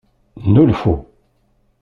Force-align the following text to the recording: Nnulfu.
Nnulfu. 0.47 0.93